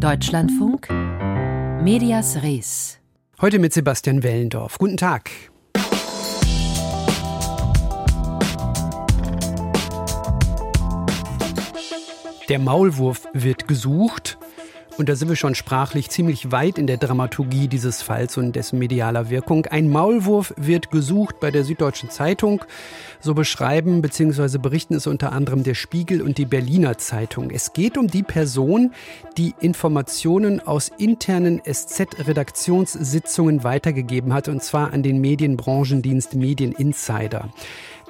[0.00, 0.88] Deutschlandfunk
[1.82, 2.98] Medias Res.
[3.38, 4.78] Heute mit Sebastian Wellendorf.
[4.78, 5.30] Guten Tag.
[12.48, 14.38] Der Maulwurf wird gesucht.
[15.00, 18.78] Und da sind wir schon sprachlich ziemlich weit in der Dramaturgie dieses Falls und dessen
[18.78, 19.64] medialer Wirkung.
[19.64, 22.62] Ein Maulwurf wird gesucht bei der Süddeutschen Zeitung.
[23.18, 24.58] So beschreiben bzw.
[24.58, 27.50] berichten es unter anderem der Spiegel und die Berliner Zeitung.
[27.50, 28.92] Es geht um die Person,
[29.38, 37.48] die Informationen aus internen SZ-Redaktionssitzungen weitergegeben hat, und zwar an den Medienbranchendienst Medieninsider.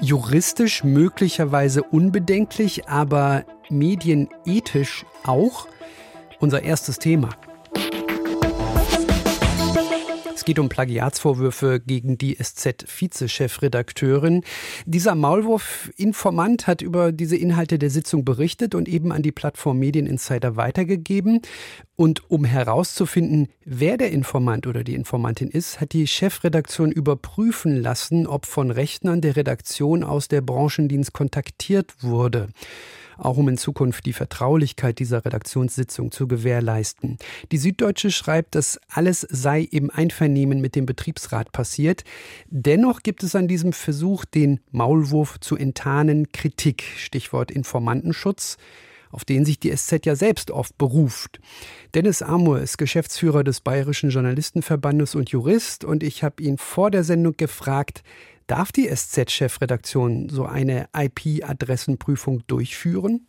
[0.01, 5.69] Juristisch möglicherweise unbedenklich, aber medienethisch auch
[6.41, 7.31] unser erstes Thema.
[10.41, 14.43] Es geht um Plagiatsvorwürfe gegen die SZ-Vize-Chefredakteurin.
[14.87, 20.57] Dieser Maulwurf-Informant hat über diese Inhalte der Sitzung berichtet und eben an die Plattform Medieninsider
[20.57, 21.43] weitergegeben.
[21.95, 28.27] Und um herauszufinden, wer der Informant oder die Informantin ist, hat die Chefredaktion überprüfen lassen,
[28.27, 32.49] ob von Rechnern der Redaktion aus der Branchendienst kontaktiert wurde
[33.21, 37.19] auch um in Zukunft die Vertraulichkeit dieser Redaktionssitzung zu gewährleisten.
[37.53, 42.05] Die Süddeutsche schreibt, dass alles sei im Einvernehmen mit dem Betriebsrat passiert.
[42.49, 46.83] Dennoch gibt es an diesem Versuch, den Maulwurf zu enttarnen, Kritik.
[46.97, 48.57] Stichwort Informantenschutz
[49.11, 51.41] auf den sich die SZ ja selbst oft beruft.
[51.95, 57.05] Dennis Amur ist Geschäftsführer des Bayerischen Journalistenverbandes und Jurist und ich habe ihn vor der
[57.05, 58.03] Sendung gefragt,
[58.51, 63.29] Darf die SZ-Chefredaktion so eine IP-Adressenprüfung durchführen?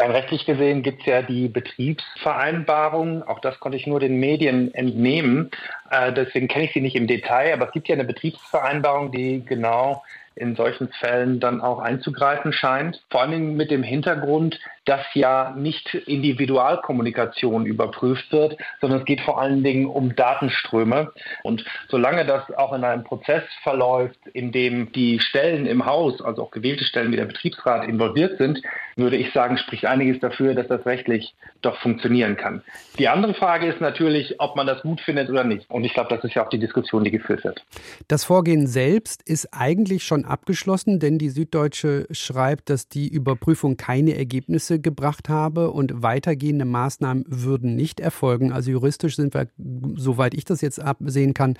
[0.00, 3.22] Rein rechtlich gesehen gibt es ja die Betriebsvereinbarung.
[3.22, 5.52] Auch das konnte ich nur den Medien entnehmen.
[5.92, 7.52] Äh, deswegen kenne ich sie nicht im Detail.
[7.52, 10.02] Aber es gibt ja eine Betriebsvereinbarung, die genau
[10.34, 13.02] in solchen Fällen dann auch einzugreifen scheint.
[13.10, 19.20] Vor allen Dingen mit dem Hintergrund, dass ja nicht Individualkommunikation überprüft wird, sondern es geht
[19.20, 21.12] vor allen Dingen um Datenströme.
[21.42, 26.44] Und solange das auch in einem Prozess verläuft, in dem die Stellen im Haus, also
[26.44, 28.62] auch gewählte Stellen wie der Betriebsrat involviert sind,
[28.96, 32.62] würde ich sagen, spricht einiges dafür, dass das rechtlich doch funktionieren kann.
[32.98, 35.68] Die andere Frage ist natürlich, ob man das gut findet oder nicht.
[35.70, 37.64] Und ich glaube, das ist ja auch die Diskussion, die geführt wird.
[38.08, 44.16] Das Vorgehen selbst ist eigentlich schon abgeschlossen, denn die Süddeutsche schreibt, dass die Überprüfung keine
[44.16, 48.52] Ergebnisse gebracht habe und weitergehende Maßnahmen würden nicht erfolgen.
[48.52, 49.48] Also juristisch sind wir,
[49.96, 51.56] soweit ich das jetzt absehen kann,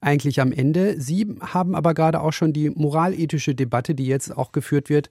[0.00, 1.00] eigentlich am Ende.
[1.00, 5.10] Sie haben aber gerade auch schon die moralethische Debatte, die jetzt auch geführt wird,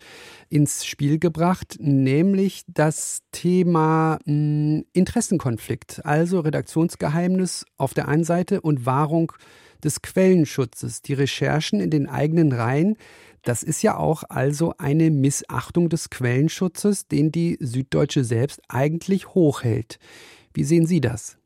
[0.49, 8.61] ins Spiel gebracht, nämlich das Thema mh, hm, Interessenkonflikt, also Redaktionsgeheimnis auf der einen Seite
[8.61, 9.31] und Wahrung
[9.83, 11.01] des Quellenschutzes.
[11.01, 12.97] Die Recherchen in den eigenen Reihen
[13.43, 19.97] das ist ja auch also eine Missachtung des Quellenschutzes, den die Süddeutsche selbst eigentlich hochhält.
[20.53, 21.37] Wie sehen Sie das?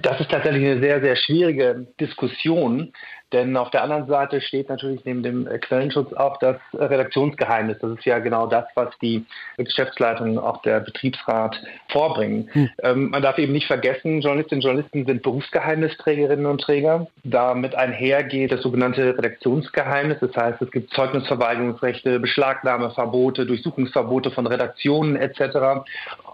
[0.00, 2.94] Das ist tatsächlich eine sehr, sehr schwierige Diskussion,
[3.32, 7.76] denn auf der anderen Seite steht natürlich neben dem Quellenschutz auch das Redaktionsgeheimnis.
[7.80, 9.26] Das ist ja genau das, was die
[9.58, 12.48] Geschäftsleitung, auch der Betriebsrat vorbringen.
[12.52, 12.70] Hm.
[12.82, 17.06] Ähm, man darf eben nicht vergessen, Journalistinnen und Journalisten sind Berufsgeheimnisträgerinnen und Träger.
[17.22, 20.18] Damit einhergeht das sogenannte Redaktionsgeheimnis.
[20.20, 25.84] Das heißt, es gibt Zeugnisverweigerungsrechte, Beschlagnahmeverbote, Durchsuchungsverbote von Redaktionen etc.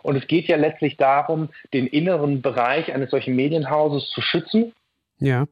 [0.02, 4.72] Und es geht ja letztlich darum, den inneren Bereich eines solchen Medienhauses zu schützen.
[5.18, 5.46] Ja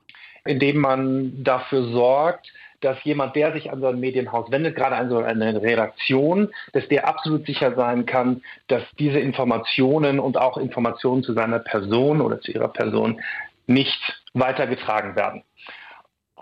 [0.44, 5.08] indem man dafür sorgt, dass jemand, der sich an so ein Medienhaus wendet, gerade an
[5.08, 11.22] so eine Redaktion, dass der absolut sicher sein kann, dass diese Informationen und auch Informationen
[11.22, 13.20] zu seiner Person oder zu ihrer Person
[13.66, 15.44] nicht weitergetragen werden.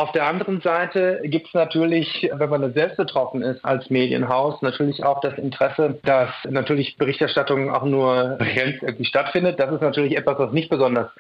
[0.00, 5.04] Auf der anderen Seite gibt es natürlich, wenn man selbst betroffen ist als Medienhaus, natürlich
[5.04, 9.60] auch das Interesse, dass natürlich Berichterstattung auch nur irgendwie stattfindet.
[9.60, 11.10] Das ist natürlich etwas, was nicht besonders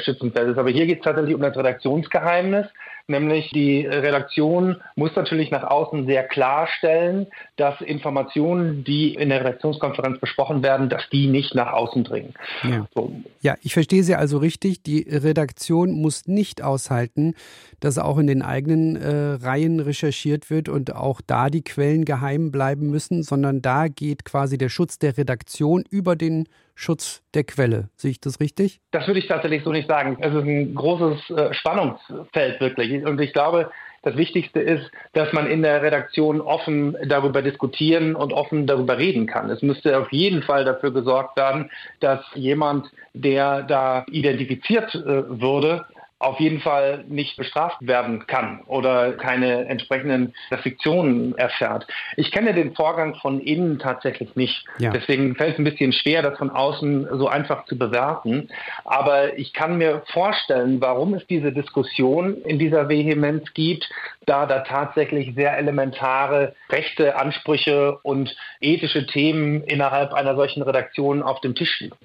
[0.00, 0.58] schützenswert ist.
[0.58, 2.66] Aber hier geht es tatsächlich um das Redaktionsgeheimnis.
[3.06, 10.20] Nämlich die Redaktion muss natürlich nach außen sehr klarstellen, dass Informationen, die in der Redaktionskonferenz
[10.20, 12.32] besprochen werden, dass die nicht nach außen dringen.
[12.62, 13.12] Ja, so.
[13.40, 14.82] ja ich verstehe Sie also richtig.
[14.82, 17.34] Die Redaktion muss nicht aushalten,
[17.80, 22.50] dass auch in den eigenen äh, Reihen recherchiert wird und auch da die Quellen geheim
[22.50, 27.88] bleiben müssen, sondern da geht quasi der Schutz der Redaktion über den Schutz der Quelle.
[27.96, 28.80] Sehe ich das richtig?
[28.90, 30.16] Das würde ich tatsächlich so nicht sagen.
[30.20, 33.04] Es ist ein großes äh, Spannungsfeld wirklich.
[33.04, 33.70] Und ich glaube,
[34.04, 39.26] das Wichtigste ist, dass man in der Redaktion offen darüber diskutieren und offen darüber reden
[39.26, 39.48] kann.
[39.48, 45.86] Es müsste auf jeden Fall dafür gesorgt werden, dass jemand, der da identifiziert äh, würde,
[46.18, 51.86] auf jeden Fall nicht bestraft werden kann oder keine entsprechenden Restriktionen erfährt.
[52.16, 54.64] Ich kenne den Vorgang von innen tatsächlich nicht.
[54.78, 54.90] Ja.
[54.90, 58.48] Deswegen fällt es ein bisschen schwer, das von außen so einfach zu bewerten.
[58.84, 63.90] Aber ich kann mir vorstellen, warum es diese Diskussion in dieser Vehemenz gibt,
[64.24, 71.40] da da tatsächlich sehr elementare Rechte, Ansprüche und ethische Themen innerhalb einer solchen Redaktion auf
[71.40, 71.96] dem Tisch liegen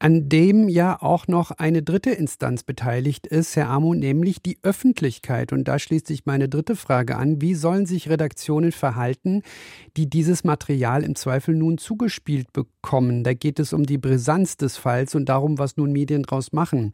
[0.00, 5.52] an dem ja auch noch eine dritte Instanz beteiligt ist, Herr Amo, nämlich die Öffentlichkeit.
[5.52, 7.40] Und da schließt sich meine dritte Frage an.
[7.42, 9.42] Wie sollen sich Redaktionen verhalten,
[9.96, 13.24] die dieses Material im Zweifel nun zugespielt bekommen?
[13.24, 16.92] Da geht es um die Brisanz des Falls und darum, was nun Medien daraus machen.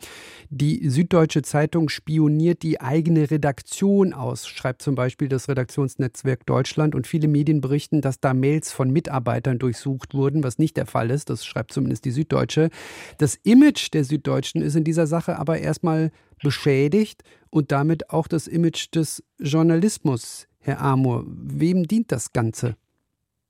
[0.48, 6.94] Die Süddeutsche Zeitung spioniert die eigene Redaktion aus, schreibt zum Beispiel das Redaktionsnetzwerk Deutschland.
[6.94, 11.10] Und viele Medien berichten, dass da Mails von Mitarbeitern durchsucht wurden, was nicht der Fall
[11.10, 11.28] ist.
[11.28, 12.70] Das schreibt zumindest die Süddeutsche.
[13.18, 16.10] Das Image der Süddeutschen ist in dieser Sache aber erstmal
[16.42, 20.46] beschädigt und damit auch das Image des Journalismus.
[20.60, 22.76] Herr Amur, wem dient das Ganze?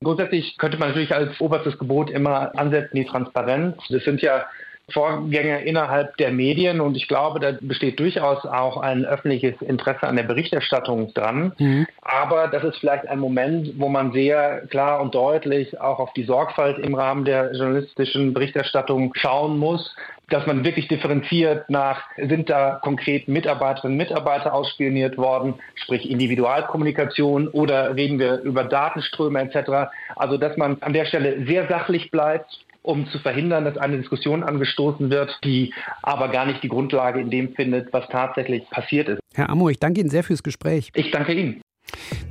[0.02, 3.76] Grundsätzlich könnte man natürlich als oberstes Gebot immer ansetzen die Transparenz.
[3.88, 4.44] Das sind ja
[4.92, 10.16] Vorgänge innerhalb der Medien und ich glaube, da besteht durchaus auch ein öffentliches Interesse an
[10.16, 11.52] der Berichterstattung dran.
[11.58, 11.86] Mhm.
[12.02, 16.24] Aber das ist vielleicht ein Moment, wo man sehr klar und deutlich auch auf die
[16.24, 19.94] Sorgfalt im Rahmen der journalistischen Berichterstattung schauen muss
[20.30, 27.48] dass man wirklich differenziert nach, sind da konkret Mitarbeiterinnen und Mitarbeiter ausspioniert worden, sprich Individualkommunikation
[27.48, 29.92] oder reden wir über Datenströme etc.
[30.16, 34.42] Also dass man an der Stelle sehr sachlich bleibt um zu verhindern, dass eine Diskussion
[34.42, 35.72] angestoßen wird, die
[36.02, 39.20] aber gar nicht die Grundlage in dem findet, was tatsächlich passiert ist.
[39.34, 40.90] Herr Amur, ich danke Ihnen sehr fürs Gespräch.
[40.94, 41.60] Ich danke Ihnen.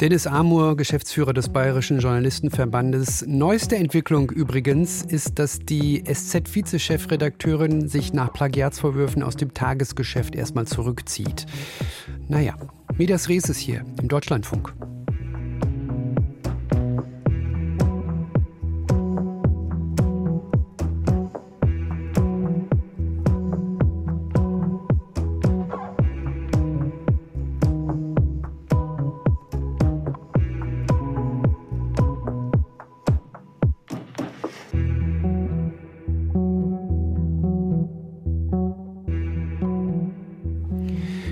[0.01, 3.25] Dennis Amur, Geschäftsführer des Bayerischen Journalistenverbandes.
[3.27, 11.45] Neueste Entwicklung übrigens ist, dass die SZ-Vizechefredakteurin sich nach Plagiatsvorwürfen aus dem Tagesgeschäft erstmal zurückzieht.
[12.27, 12.56] Naja,
[12.97, 14.73] Medias Res ist hier im Deutschlandfunk.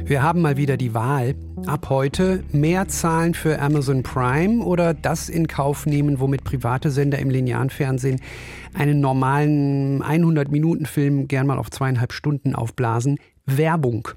[0.06, 1.36] Wir haben mal wieder die Wahl.
[1.68, 7.20] Ab heute mehr zahlen für Amazon Prime oder das in Kauf nehmen, womit private Sender
[7.20, 8.20] im linearen Fernsehen
[8.74, 13.20] einen normalen 100-Minuten-Film gern mal auf zweieinhalb Stunden aufblasen.
[13.46, 14.08] Werbung.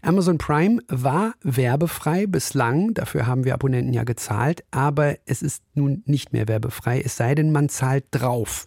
[0.00, 6.02] Amazon Prime war werbefrei bislang, dafür haben wir Abonnenten ja gezahlt, aber es ist nun
[6.06, 8.66] nicht mehr werbefrei, es sei denn, man zahlt drauf.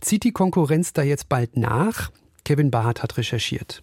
[0.00, 2.10] Zieht die Konkurrenz da jetzt bald nach?
[2.44, 3.82] Kevin Barth hat recherchiert.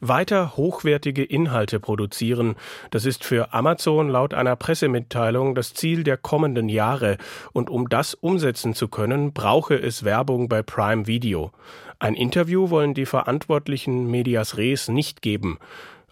[0.00, 2.56] Weiter hochwertige Inhalte produzieren,
[2.90, 7.18] das ist für Amazon laut einer Pressemitteilung das Ziel der kommenden Jahre,
[7.52, 11.52] und um das umsetzen zu können, brauche es Werbung bei Prime Video.
[11.98, 15.58] Ein Interview wollen die verantwortlichen Medias Res nicht geben.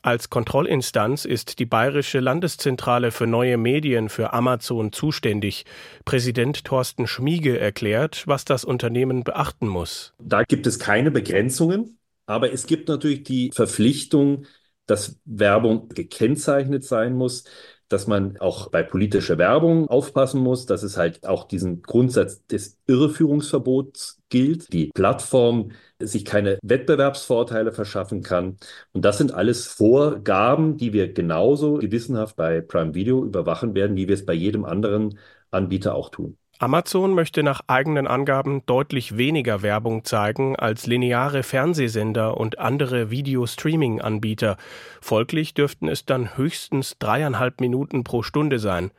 [0.02, 5.64] Als Kontrollinstanz ist die Bayerische Landeszentrale für neue Medien für Amazon zuständig.
[6.05, 10.14] Präsident Thorsten Schmiege erklärt, was das Unternehmen beachten muss.
[10.19, 11.97] Da gibt es keine Begrenzungen.
[12.28, 14.44] Aber es gibt natürlich die Verpflichtung,
[14.86, 17.44] dass Werbung gekennzeichnet sein muss,
[17.88, 22.78] dass man auch bei politischer Werbung aufpassen muss, dass es halt auch diesen Grundsatz des
[22.86, 28.58] Irreführungsverbots gilt, die Plattform sich keine Wettbewerbsvorteile verschaffen kann.
[28.93, 34.06] Und das sind alles Vorgaben, die wir genauso gewissenhaft bei Prime Video überwachen werden, wie
[34.06, 35.19] wir es bei jedem anderen
[35.50, 36.36] Anbieter auch tun.
[36.60, 44.56] Amazon möchte nach eigenen Angaben deutlich weniger Werbung zeigen als lineare Fernsehsender und andere Video-Streaming-Anbieter.
[45.00, 48.91] Folglich dürften es dann höchstens dreieinhalb Minuten pro Stunde sein.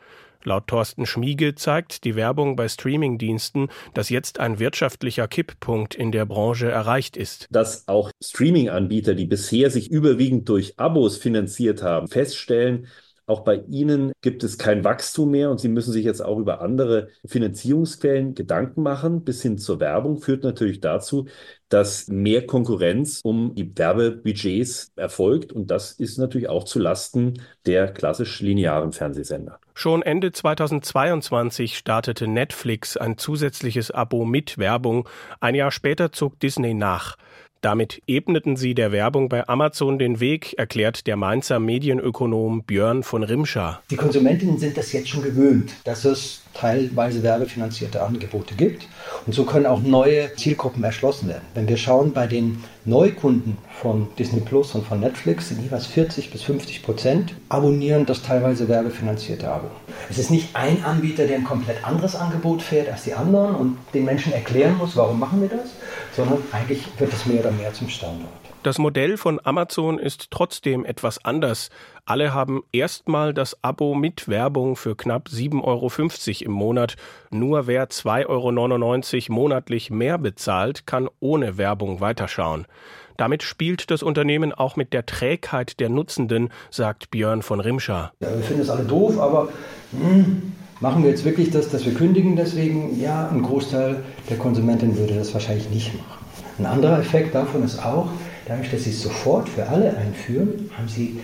[0.45, 6.25] Laut Thorsten Schmiege zeigt die Werbung bei Streamingdiensten, dass jetzt ein wirtschaftlicher Kipppunkt in der
[6.25, 7.47] Branche erreicht ist.
[7.51, 12.87] Dass auch Streaming-Anbieter, die bisher sich überwiegend durch Abos finanziert haben, feststellen,
[13.29, 16.61] auch bei Ihnen gibt es kein Wachstum mehr und Sie müssen sich jetzt auch über
[16.61, 19.23] andere Finanzierungsquellen Gedanken machen.
[19.23, 21.27] Bis hin zur Werbung führt natürlich dazu,
[21.69, 25.53] dass mehr Konkurrenz um die Werbebudgets erfolgt.
[25.53, 29.59] Und das ist natürlich auch zu Lasten der klassisch linearen Fernsehsender.
[29.75, 35.07] Schon Ende 2022 startete Netflix ein zusätzliches Abo mit Werbung.
[35.39, 37.15] Ein Jahr später zog Disney nach.
[37.61, 43.21] Damit ebneten sie der Werbung bei Amazon den Weg, erklärt der Mainzer Medienökonom Björn von
[43.21, 43.81] Rimscher.
[43.91, 48.87] Die Konsumentinnen sind das jetzt schon gewöhnt, dass es teilweise werbefinanzierte Angebote gibt.
[49.25, 51.43] Und so können auch neue Zielgruppen erschlossen werden.
[51.53, 56.31] Wenn wir schauen, bei den Neukunden von Disney Plus und von Netflix sind jeweils 40
[56.31, 59.67] bis 50 Prozent abonnieren das teilweise werbefinanzierte Abo.
[60.09, 63.77] Es ist nicht ein Anbieter, der ein komplett anderes Angebot fährt als die anderen und
[63.93, 65.69] den Menschen erklären muss, warum machen wir das,
[66.15, 68.38] sondern eigentlich wird es mehr oder mehr zum Standard.
[68.61, 71.69] Das Modell von Amazon ist trotzdem etwas anders.
[72.05, 76.97] Alle haben erstmal das Abo mit Werbung für knapp 7,50 Euro im Monat.
[77.31, 82.67] Nur wer 2,99 Euro monatlich mehr bezahlt, kann ohne Werbung weiterschauen.
[83.15, 88.11] Damit spielt das Unternehmen auch mit der Trägheit der Nutzenden, sagt Björn von Rimscher.
[88.19, 89.47] Ja, wir finden es alle doof, aber
[89.91, 90.51] hm,
[90.81, 92.99] machen wir jetzt wirklich das, dass wir kündigen deswegen?
[92.99, 96.25] Ja, ein Großteil der Konsumentin würde das wahrscheinlich nicht machen.
[96.57, 98.09] Ein anderer Effekt davon ist auch,
[98.49, 101.19] dadurch, dass sie es sofort für alle einführen, haben sie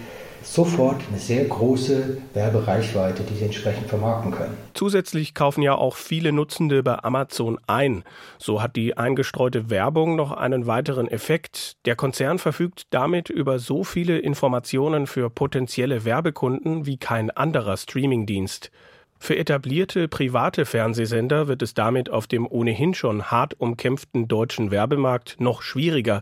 [0.46, 4.56] sofort eine sehr große Werbereichweite, die sie entsprechend vermarkten können.
[4.76, 8.04] Zusätzlich kaufen ja auch viele Nutzende bei Amazon ein.
[8.38, 11.78] So hat die eingestreute Werbung noch einen weiteren Effekt.
[11.86, 18.70] Der Konzern verfügt damit über so viele Informationen für potenzielle Werbekunden wie kein anderer Streamingdienst.
[19.18, 25.38] Für etablierte private Fernsehsender wird es damit auf dem ohnehin schon hart umkämpften deutschen Werbemarkt
[25.40, 26.22] noch schwieriger.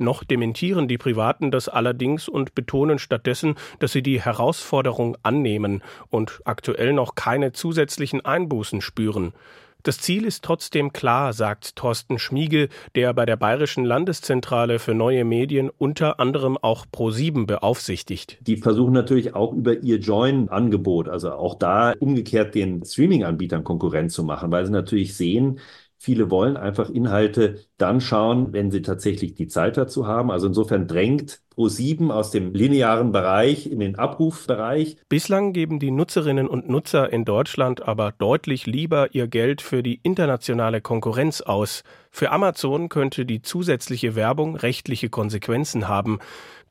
[0.00, 6.40] Noch dementieren die Privaten das allerdings und betonen stattdessen, dass sie die Herausforderung annehmen und
[6.46, 9.34] aktuell noch keine zusätzlichen Einbußen spüren.
[9.82, 15.24] Das Ziel ist trotzdem klar, sagt Thorsten Schmiege, der bei der Bayerischen Landeszentrale für neue
[15.26, 18.38] Medien unter anderem auch Pro7 beaufsichtigt.
[18.40, 24.24] Die versuchen natürlich auch über ihr Join-Angebot, also auch da umgekehrt den Streaming-Anbietern Konkurrenz zu
[24.24, 25.60] machen, weil sie natürlich sehen,
[26.02, 30.30] Viele wollen einfach Inhalte dann schauen, wenn sie tatsächlich die Zeit dazu haben.
[30.30, 34.96] Also insofern drängt Pro7 aus dem linearen Bereich in den Abrufbereich.
[35.10, 40.00] Bislang geben die Nutzerinnen und Nutzer in Deutschland aber deutlich lieber ihr Geld für die
[40.02, 41.82] internationale Konkurrenz aus.
[42.10, 46.18] Für Amazon könnte die zusätzliche Werbung rechtliche Konsequenzen haben.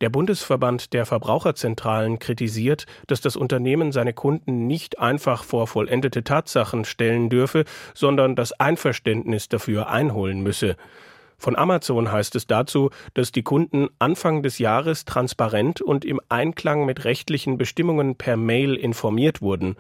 [0.02, 6.84] Der Bundesverband der Verbraucherzentralen kritisiert, dass das Unternehmen seine Kunden nicht einfach vor vollendete Tatsachen
[6.84, 10.78] stellen dürfe, sondern das Einverständnis dafür einholen müsse.
[11.40, 16.86] Von Amazon heißt es dazu, dass die Kunden Anfang des Jahres transparent und im Einklang
[16.86, 19.78] mit rechtlichen Bestimmungen per Mail informiert wurden.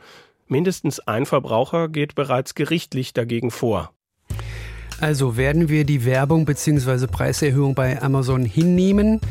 [0.47, 3.91] Mindestens ein Verbraucher geht bereits gerichtlich dagegen vor.
[4.99, 7.07] Also werden wir die Werbung bzw.
[7.07, 9.21] Preiserhöhung bei Amazon hinnehmen?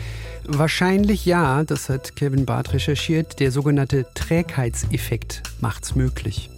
[0.44, 3.40] Wahrscheinlich ja, das hat Kevin Barth recherchiert.
[3.40, 6.50] Der sogenannte Trägheitseffekt macht's möglich.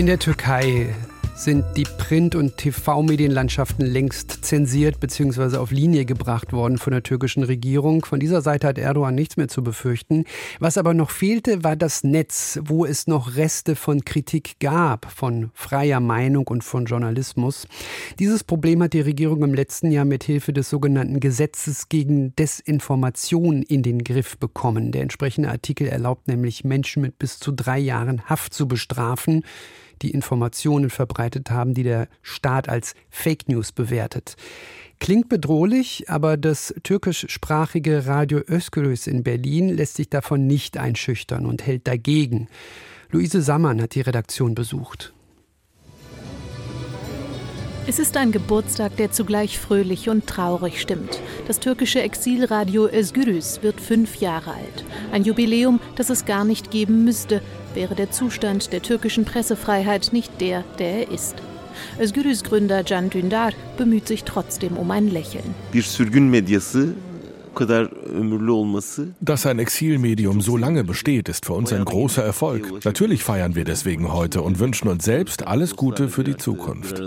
[0.00, 0.94] In der Türkei
[1.34, 5.58] sind die Print- und TV-Medienlandschaften längst zensiert bzw.
[5.58, 8.06] auf Linie gebracht worden von der türkischen Regierung.
[8.06, 10.24] Von dieser Seite hat Erdogan nichts mehr zu befürchten.
[10.58, 15.50] Was aber noch fehlte, war das Netz, wo es noch Reste von Kritik gab, von
[15.52, 17.68] freier Meinung und von Journalismus.
[18.18, 23.60] Dieses Problem hat die Regierung im letzten Jahr mit Hilfe des sogenannten Gesetzes gegen Desinformation
[23.60, 24.92] in den Griff bekommen.
[24.92, 29.42] Der entsprechende Artikel erlaubt nämlich Menschen mit bis zu drei Jahren Haft zu bestrafen
[30.02, 34.36] die Informationen verbreitet haben, die der Staat als Fake News bewertet.
[35.00, 41.66] Klingt bedrohlich, aber das türkischsprachige Radio Özgürüz in Berlin lässt sich davon nicht einschüchtern und
[41.66, 42.48] hält dagegen.
[43.10, 45.14] Luise Sammann hat die Redaktion besucht.
[47.86, 51.18] Es ist ein Geburtstag, der zugleich fröhlich und traurig stimmt.
[51.48, 54.84] Das türkische Exilradio Özgürüz wird fünf Jahre alt.
[55.12, 57.42] Ein Jubiläum, das es gar nicht geben müsste,
[57.74, 61.36] wäre der Zustand der türkischen Pressefreiheit nicht der, der er ist.
[61.98, 65.54] Özgürüz Gründer Can Dündar bemüht sich trotzdem um ein Lächeln.
[65.72, 66.94] Bir sürgün medyası
[69.20, 72.84] dass ein Exilmedium so lange besteht, ist für uns ein großer Erfolg.
[72.84, 77.00] Natürlich feiern wir deswegen heute und wünschen uns selbst alles Gute für die Zukunft.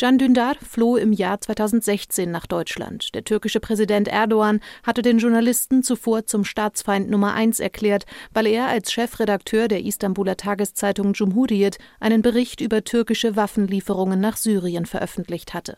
[0.00, 3.14] Can Dündar floh im Jahr 2016 nach Deutschland.
[3.14, 8.68] Der türkische Präsident Erdogan hatte den Journalisten zuvor zum Staatsfeind Nummer eins erklärt, weil er
[8.68, 15.76] als Chefredakteur der Istanbuler Tageszeitung Cumhuriyet einen Bericht über türkische Waffenlieferungen nach Syrien veröffentlicht hatte.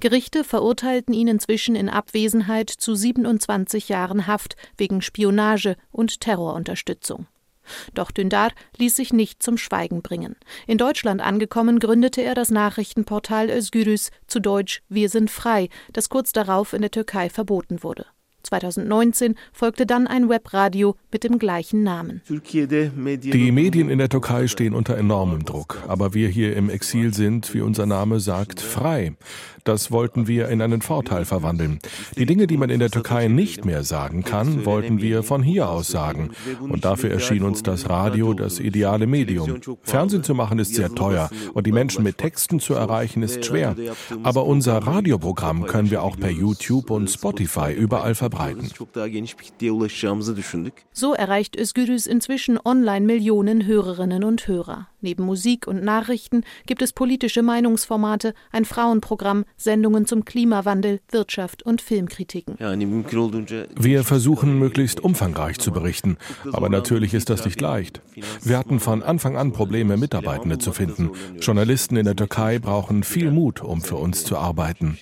[0.00, 7.26] Gerichte verurteilten ihn inzwischen in Abwesenheit zu 27 Jahren Haft wegen Spionage und Terrorunterstützung.
[7.94, 10.36] Doch Dündar ließ sich nicht zum Schweigen bringen.
[10.66, 16.32] In Deutschland angekommen, gründete er das Nachrichtenportal Özgürüz, zu Deutsch Wir sind frei, das kurz
[16.32, 18.06] darauf in der Türkei verboten wurde.
[18.42, 22.22] 2019 folgte dann ein Webradio mit dem gleichen Namen.
[22.28, 27.52] Die Medien in der Türkei stehen unter enormem Druck, aber wir hier im Exil sind,
[27.54, 29.14] wie unser Name sagt, frei.
[29.64, 31.78] Das wollten wir in einen Vorteil verwandeln.
[32.16, 35.68] Die Dinge, die man in der Türkei nicht mehr sagen kann, wollten wir von hier
[35.68, 36.30] aus sagen.
[36.60, 39.60] Und dafür erschien uns das Radio das ideale Medium.
[39.82, 43.76] Fernsehen zu machen ist sehr teuer und die Menschen mit Texten zu erreichen ist schwer.
[44.22, 48.70] Aber unser Radioprogramm können wir auch per YouTube und Spotify überall verbreiten.
[50.92, 54.89] So erreicht Özgürüz inzwischen online Millionen Hörerinnen und Hörer.
[55.00, 61.80] Neben Musik und Nachrichten gibt es politische Meinungsformate, ein Frauenprogramm, Sendungen zum Klimawandel, Wirtschaft und
[61.80, 62.56] Filmkritiken.
[62.58, 66.18] Wir versuchen möglichst umfangreich zu berichten,
[66.52, 68.00] aber natürlich ist das nicht leicht.
[68.42, 71.10] Wir hatten von Anfang an Probleme, Mitarbeitende zu finden.
[71.40, 74.98] Journalisten in der Türkei brauchen viel Mut, um für uns zu arbeiten.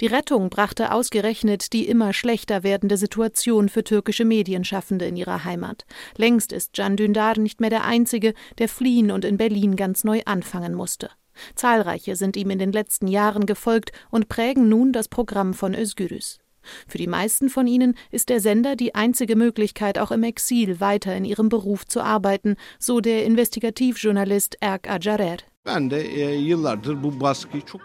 [0.00, 5.84] Die Rettung brachte ausgerechnet die immer schlechter werdende Situation für türkische Medienschaffende in ihrer Heimat.
[6.16, 10.22] Längst ist Can Dündar nicht mehr der Einzige, der fliehen und in Berlin ganz neu
[10.24, 11.10] anfangen musste.
[11.54, 16.38] Zahlreiche sind ihm in den letzten Jahren gefolgt und prägen nun das Programm von Özgürüz.
[16.86, 21.14] Für die meisten von ihnen ist der Sender die einzige Möglichkeit, auch im Exil weiter
[21.16, 25.38] in ihrem Beruf zu arbeiten, so der Investigativjournalist Erk Acarer.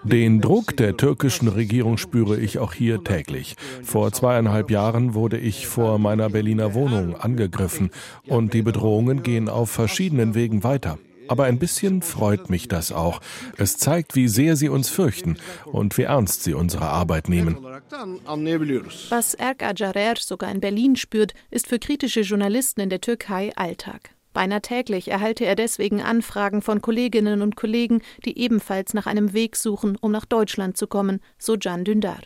[0.04, 3.56] Den Druck der türkischen Regierung spüre ich auch hier täglich.
[3.84, 7.92] Vor zweieinhalb Jahren wurde ich vor meiner Berliner Wohnung angegriffen
[8.28, 10.98] und die Bedrohungen gehen auf verschiedenen Wegen weiter.
[11.28, 13.22] Aber ein bisschen freut mich das auch.
[13.58, 17.58] Es zeigt, wie sehr sie uns fürchten und wie ernst sie unsere Arbeit nehmen.
[19.10, 24.17] Was Erk Acarer sogar in Berlin spürt, ist für kritische Journalisten in der Türkei Alltag.
[24.38, 29.56] Beinahe täglich erhalte er deswegen Anfragen von Kolleginnen und Kollegen, die ebenfalls nach einem Weg
[29.56, 32.22] suchen, um nach Deutschland zu kommen, so Can Dündar.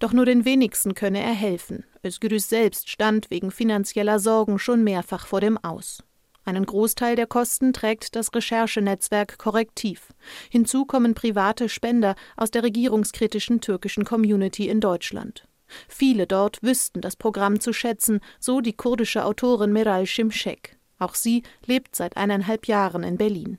[0.00, 1.84] Doch nur den wenigsten könne er helfen.
[2.04, 6.02] Özgürüz selbst stand wegen finanzieller Sorgen schon mehrfach vor dem Aus.
[6.44, 10.08] Einen Großteil der Kosten trägt das Recherchenetzwerk Korrektiv.
[10.50, 15.46] Hinzu kommen private Spender aus der regierungskritischen türkischen Community in Deutschland.
[15.86, 20.73] Viele dort wüssten das Programm zu schätzen, so die kurdische Autorin Meral Şimşek.
[20.98, 23.56] Auch sie lebt seit eineinhalb Jahren in Berlin.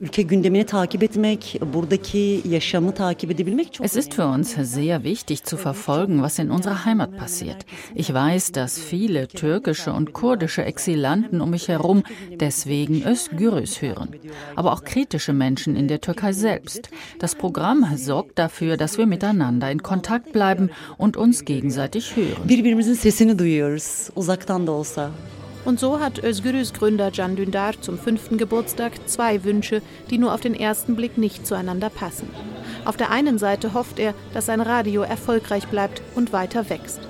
[3.83, 7.65] Es ist für uns sehr wichtig zu verfolgen, was in unserer Heimat passiert.
[7.93, 14.15] Ich weiß, dass viele türkische und kurdische Exilanten um mich herum deswegen Özgürüz hören.
[14.55, 16.89] Aber auch kritische Menschen in der Türkei selbst.
[17.19, 22.47] Das Programm sorgt dafür, dass wir miteinander in Kontakt bleiben und uns gegenseitig hören.
[25.65, 30.41] Und so hat Özgürüz Gründer Can Dündar zum fünften Geburtstag zwei Wünsche, die nur auf
[30.41, 32.29] den ersten Blick nicht zueinander passen.
[32.85, 37.01] Auf der einen Seite hofft er, dass sein Radio erfolgreich bleibt und weiter wächst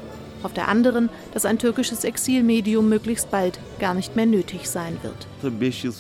[0.45, 5.27] auf der anderen, dass ein türkisches Exilmedium möglichst bald gar nicht mehr nötig sein wird.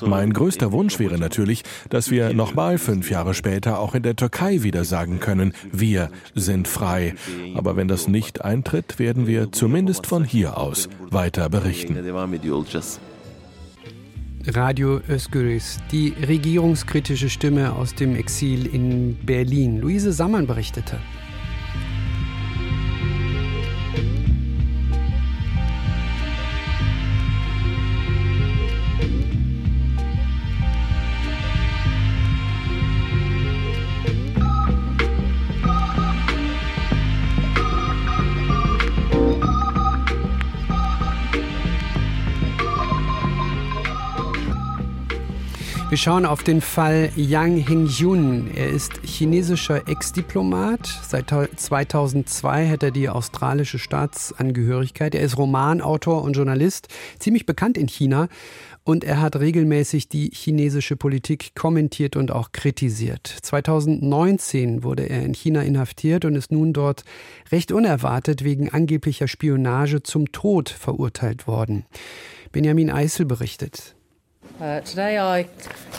[0.07, 4.63] Mein größter Wunsch wäre natürlich, dass wir nochmal fünf Jahre später auch in der Türkei
[4.63, 7.15] wieder sagen können, wir sind frei.
[7.55, 11.97] Aber wenn das nicht eintritt, werden wir zumindest von hier aus weiter berichten.
[14.47, 19.79] Radio Özgürüz, die regierungskritische Stimme aus dem Exil in Berlin.
[19.79, 20.97] Luise Sammann berichtete.
[45.95, 48.51] Wir schauen auf den Fall Yang Hengjun.
[48.53, 50.85] Er ist chinesischer Ex-Diplomat.
[51.07, 55.15] Seit 2002 hat er die australische Staatsangehörigkeit.
[55.15, 58.27] Er ist Romanautor und Journalist, ziemlich bekannt in China.
[58.83, 63.27] Und er hat regelmäßig die chinesische Politik kommentiert und auch kritisiert.
[63.27, 67.05] 2019 wurde er in China inhaftiert und ist nun dort
[67.53, 71.85] recht unerwartet wegen angeblicher Spionage zum Tod verurteilt worden.
[72.51, 73.95] Benjamin Eisel berichtet.
[74.59, 75.47] Uh, today I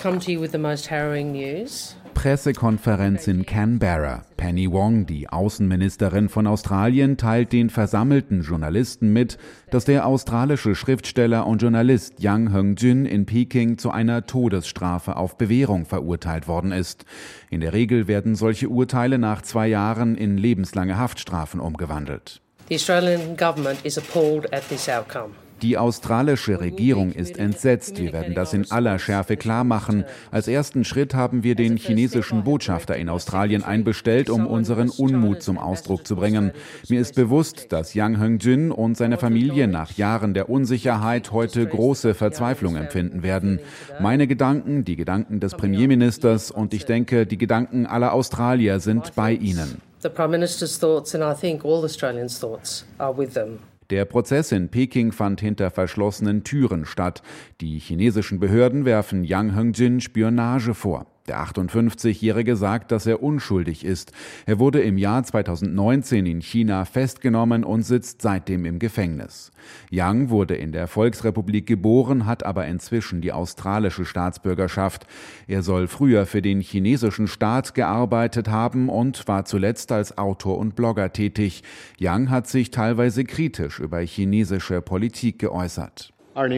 [0.00, 1.94] come to you with the most harrowing news.
[2.14, 4.24] Pressekonferenz in Canberra.
[4.38, 9.36] Penny Wong, die Außenministerin von Australien, teilt den versammelten Journalisten mit,
[9.70, 15.84] dass der australische Schriftsteller und Journalist Yang Heng-jun in Peking zu einer Todesstrafe auf Bewährung
[15.84, 17.04] verurteilt worden ist.
[17.50, 22.40] In der Regel werden solche Urteile nach zwei Jahren in lebenslange Haftstrafen umgewandelt.
[22.68, 25.34] The Australian government is appalled at this outcome.
[25.62, 27.98] Die australische Regierung ist entsetzt.
[27.98, 30.04] Wir werden das in aller Schärfe klarmachen.
[30.30, 35.56] Als ersten Schritt haben wir den chinesischen Botschafter in Australien einbestellt, um unseren Unmut zum
[35.56, 36.52] Ausdruck zu bringen.
[36.88, 42.14] Mir ist bewusst, dass Yang Heng-jun und seine Familie nach Jahren der Unsicherheit heute große
[42.14, 43.60] Verzweiflung empfinden werden.
[43.98, 49.32] Meine Gedanken, die Gedanken des Premierministers und ich denke, die Gedanken aller Australier sind bei
[49.32, 49.80] ihnen.
[50.00, 53.58] The Prime Minister's thoughts and I think all Australians' thoughts are with them.
[53.90, 57.22] Der Prozess in Peking fand hinter verschlossenen Türen statt.
[57.60, 61.06] Die chinesischen Behörden werfen Yang Hengjin Spionage vor.
[61.28, 64.12] Der 58-Jährige sagt, dass er unschuldig ist.
[64.46, 69.50] Er wurde im Jahr 2019 in China festgenommen und sitzt seitdem im Gefängnis.
[69.90, 75.06] Yang wurde in der Volksrepublik geboren, hat aber inzwischen die australische Staatsbürgerschaft.
[75.48, 80.76] Er soll früher für den chinesischen Staat gearbeitet haben und war zuletzt als Autor und
[80.76, 81.62] Blogger tätig.
[81.98, 86.15] Yang hat sich teilweise kritisch über chinesische Politik geäußert.
[86.36, 86.52] In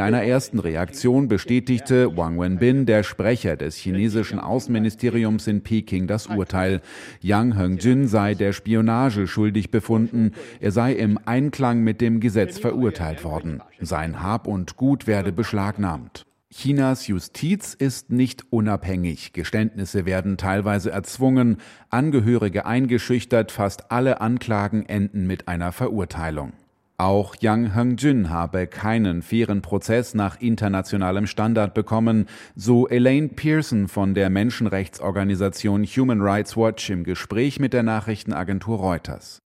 [0.00, 6.80] einer ersten Reaktion bestätigte Wang Wenbin, der Sprecher des chinesischen Außenministeriums in Peking, das Urteil.
[7.20, 10.34] Yang Hengjun sei der Spionage schuldig befunden.
[10.60, 13.60] Er sei im Einklang mit dem Gesetz verurteilt worden.
[13.80, 16.26] Sein Hab und Gut werde beschlagnahmt.
[16.54, 19.32] Chinas Justiz ist nicht unabhängig.
[19.32, 21.56] Geständnisse werden teilweise erzwungen,
[21.88, 26.52] Angehörige eingeschüchtert, fast alle Anklagen enden mit einer Verurteilung.
[26.98, 34.12] Auch Yang Hengjun habe keinen fairen Prozess nach internationalem Standard bekommen, so Elaine Pearson von
[34.12, 39.40] der Menschenrechtsorganisation Human Rights Watch im Gespräch mit der Nachrichtenagentur Reuters.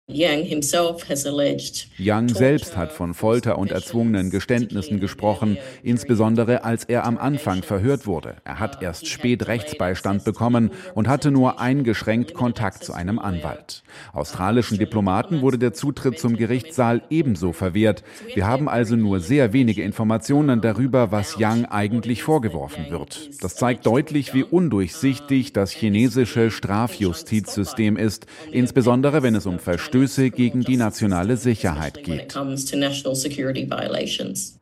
[1.98, 8.06] Yang selbst hat von Folter und erzwungenen Geständnissen gesprochen, insbesondere als er am Anfang verhört
[8.06, 8.36] wurde.
[8.44, 13.82] Er hat erst spät Rechtsbeistand bekommen und hatte nur eingeschränkt Kontakt zu einem Anwalt.
[14.14, 18.04] Australischen Diplomaten wurde der Zutritt zum Gerichtssaal ebenso verwehrt.
[18.36, 23.32] Wir haben also nur sehr wenige Informationen darüber, was Yang eigentlich vorgeworfen wird.
[23.42, 30.30] Das zeigt deutlich, wie undurchsichtig das chinesische Strafjustizsystem ist, insbesondere wenn es um Verstöße Verstöße
[30.30, 32.36] gegen die nationale Sicherheit geht.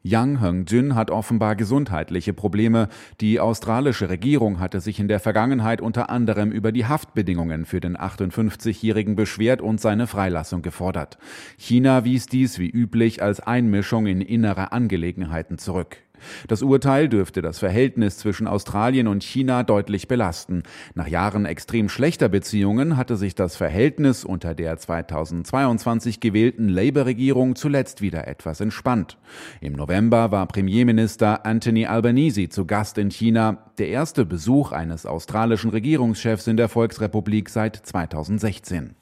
[0.04, 2.88] Yang Heng-jun hat offenbar gesundheitliche Probleme.
[3.20, 7.98] Die australische Regierung hatte sich in der Vergangenheit unter anderem über die Haftbedingungen für den
[7.98, 11.18] 58-Jährigen beschwert und seine Freilassung gefordert.
[11.58, 16.03] China wies dies wie üblich als Einmischung in innere Angelegenheiten zurück.
[16.48, 20.64] Das Urteil dürfte das Verhältnis zwischen Australien und China deutlich belasten.
[20.96, 28.02] Nach Jahren extrem schlechter Beziehungen hatte sich das Verhältnis unter der 2022 gewählten Labour-Regierung zuletzt
[28.02, 29.18] wieder etwas entspannt.
[29.62, 35.72] Im November war Premierminister Anthony Albanese zu Gast in China, der erste Besuch eines australischen
[35.72, 38.96] Regierungschefs in der Volksrepublik seit 2016.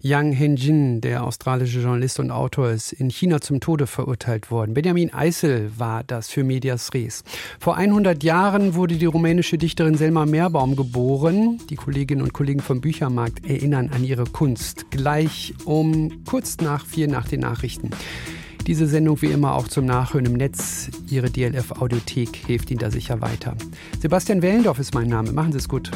[0.00, 4.74] Yang Henjin, der australische Journalist und Autor, ist in China zum Tode verurteilt worden.
[4.74, 7.24] Benjamin Eisel war das für Medias Res.
[7.58, 11.60] Vor 100 Jahren wurde die rumänische Dichterin Selma Meerbaum geboren.
[11.70, 14.90] Die Kolleginnen und Kollegen vom Büchermarkt erinnern an ihre Kunst.
[14.90, 17.90] Gleich um kurz nach vier nach den Nachrichten.
[18.68, 20.90] Diese Sendung wie immer auch zum Nachhören im Netz.
[21.08, 23.56] Ihre DLF Audiothek hilft Ihnen da sicher weiter.
[23.98, 25.32] Sebastian Wellendorf ist mein Name.
[25.32, 25.90] Machen Sie es gut.